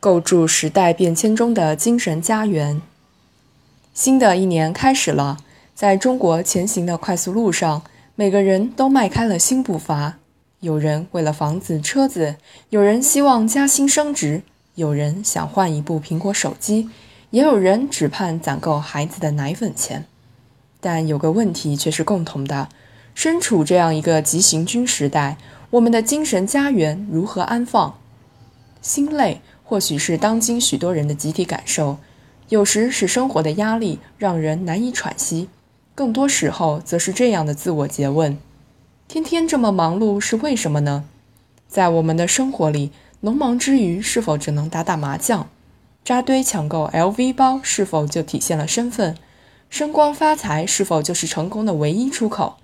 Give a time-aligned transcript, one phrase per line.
[0.00, 2.80] 构筑时代变迁中的精神家园。
[3.92, 5.36] 新的一年开始了，
[5.74, 7.82] 在中国前行的快速路上，
[8.14, 10.16] 每个人都迈开了新步伐。
[10.60, 12.36] 有人为了房子、车子，
[12.70, 14.40] 有人希望加薪升职，
[14.74, 16.88] 有人想换一部苹果手机，
[17.28, 20.06] 也有人只盼攒够孩子的奶粉钱。
[20.80, 22.70] 但有个问题却是共同的：
[23.14, 25.36] 身处这样一个急行军时代，
[25.68, 27.98] 我们的精神家园如何安放？
[28.80, 29.42] 心累。
[29.70, 31.98] 或许是当今许多人的集体感受，
[32.48, 35.48] 有时是生活的压力让人难以喘息，
[35.94, 38.36] 更多时候则是这样的自我诘问：
[39.06, 41.04] 天天这么忙碌是为什么呢？
[41.68, 42.90] 在我们的生活里，
[43.20, 45.48] 农忙之余是否只能打打麻将？
[46.04, 49.16] 扎堆抢购 LV 包是否就体现了身份？
[49.68, 52.56] 升官发财是否就是成功的唯一出口？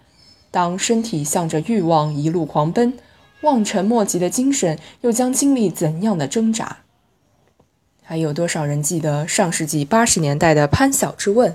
[0.50, 2.94] 当身体向着欲望一路狂奔，
[3.42, 6.78] 望尘莫及的精神又将经历怎样的挣扎？
[8.08, 11.52] 还有多少人记得上世纪八十年代的潘晓之问？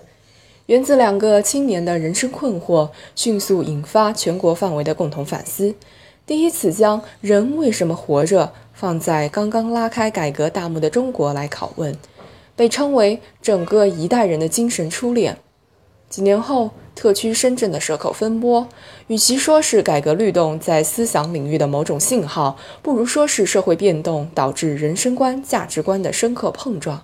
[0.66, 5.74] 源自两个青年的人生困惑，迅速引发全国范围的共同反思。
[6.26, 11.96] 第一次将“人为什么活着”放在刚刚拉开改革大幕的中国来拷问，
[12.58, 15.38] 被称为整个一代人的精神初恋。
[16.10, 16.72] 几年后。
[17.02, 18.68] 特区深圳的蛇口风波，
[19.08, 27.02] 与其说是改革律动在思想领域的某种信号，不如说是社会变动导致人生观、价值观的深刻碰撞。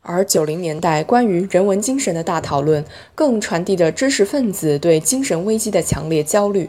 [0.00, 6.68] 而九零年代关于人文精神的大讨论，更传递着知识分子对精神危机的强烈焦虑。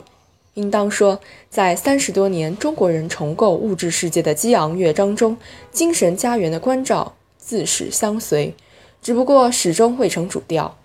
[0.53, 5.35] 应当说，在三十多年中国人重构物质世界的激昂乐章中，
[5.71, 8.53] 精神家园的关照自始相随，
[9.01, 10.75] 只不过始终未成主调。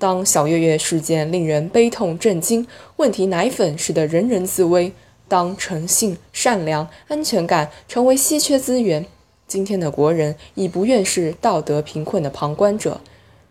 [0.00, 4.92] 当小月月事件令人悲痛震惊，问题奶粉使得人人自危；
[5.28, 9.04] 当诚信、善良、安全感成为稀缺资源，
[9.46, 13.02] 今天的国人已不愿是道德贫困的旁观者，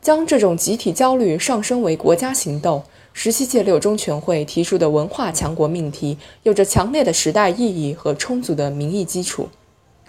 [0.01, 2.81] 将这种集体焦虑上升为国家行动。
[3.13, 9.49] 十七届六中全会提出的文化强国命题，有着强烈的时代意义和充足的民意基础。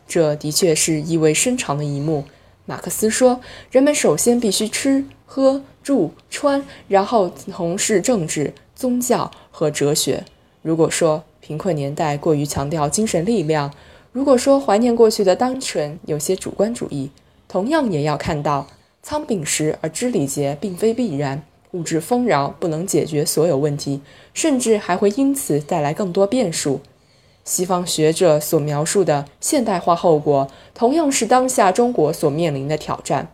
[0.08, 2.24] 这的确是意味深长的一幕。
[2.64, 10.24] 马克思说：“人们首先必须吃。”喝住穿，然后从事政治、宗教和哲学。
[10.62, 13.72] 如果说贫困年代过于强调精神力量，
[14.12, 17.10] 如果说怀念过去的单纯有些主观主义，
[17.48, 18.66] 同样也要看到
[19.02, 21.42] 仓廪实而知礼节并非必然，
[21.72, 24.02] 物质丰饶不能解决所有问题，
[24.34, 26.80] 甚至还会因此带来更多变数。
[27.42, 33.32] 西方学者所描述的现代化后果，同样是当下中国所面临的挑战。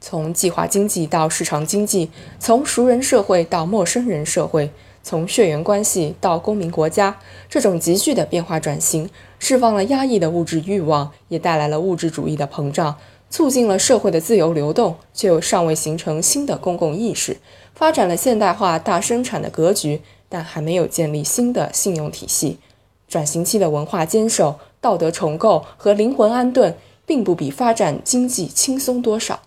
[0.00, 4.70] 从计划经济到市场经济，从熟人社会到陌生人社会，
[5.02, 12.96] 从血缘关系到公民国家，这种急剧的变化转型，释放了压抑的物质欲望，也带来了物质主义的膨胀，
[13.28, 17.38] 促进了社会的自由流动，却又尚未形成新的公共意识，
[17.74, 22.58] 发展了现代化大生产的格局，但还没有建立新的信用体系。
[23.08, 29.40] 转型期的文化坚守、道德重构和灵魂安顿，并不比发展经济轻松多少。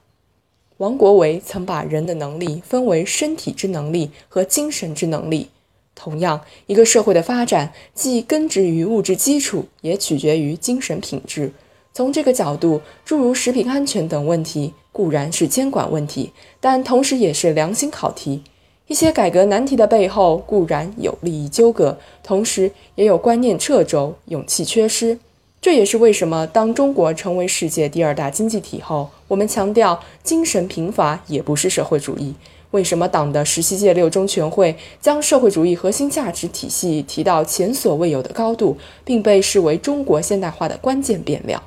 [0.81, 5.49] 王国维曾把人的能力分为身体之能力和精神之能力。
[5.93, 11.51] 同样，一个社会的发展既根植于物质基础，也取决于精神品质。
[11.93, 18.41] 从这个角度，诸如食品安全等问题固然是监管问题，但同时也是良心考题。
[18.87, 25.19] 一些改革难题的背后固然有利益纠葛，同时也有观念掣肘、勇气缺失。
[25.61, 32.35] 这也是为什么，当中国成为世界第二大经济体后，我们强调精神贫乏也不是社会主义。
[32.71, 41.63] 为什么党的十七届六中全会将社会主义核心价值体系提到前所未有的高度，并被视为中国现代化的关键变量？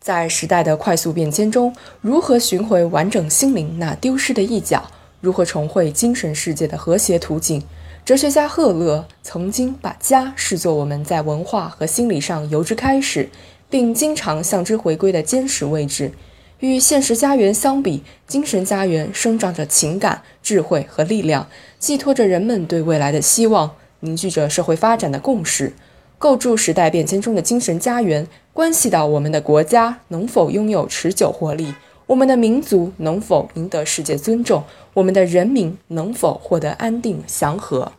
[0.00, 4.90] 在时代的快速变迁中，如何寻回完整心灵那丢失的一角？
[5.22, 7.62] 如何重绘精神世界的和谐图景？
[8.04, 13.30] 哲学家赫勒曾经把家视作我们在文化和心理上由之开始，
[13.70, 16.12] 并经常向之回归的坚实位置。
[16.60, 21.48] 与现实家园相比，精神家园生长着情感、智慧和力量，
[21.78, 25.72] 寄托着人们对未来的希望，凝聚着社会发展的共识。
[26.18, 31.74] 构筑时代变迁中的精神家园，关系到我们的国家能否拥有持久活力，
[32.06, 34.62] 我们的民族能否赢得世界尊重，
[34.92, 37.92] 我们的人民能否获得安定祥和。